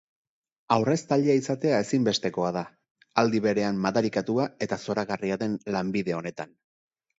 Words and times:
Aurreztailea 0.75 1.35
izatea 1.39 1.81
ezinbestekoa 1.85 2.49
da 2.57 2.65
aldi 3.25 3.43
berean 3.49 3.83
madarikatua 3.85 4.49
eta 4.69 4.83
zoragarria 4.89 5.41
den 5.45 5.57
lanbide 5.79 6.19
honetan. 6.21 6.61